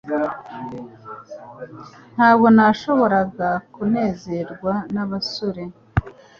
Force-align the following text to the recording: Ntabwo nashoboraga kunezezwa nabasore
Ntabwo 2.15 2.47
nashoboraga 2.55 3.49
kunezezwa 3.73 4.73
nabasore 4.93 5.63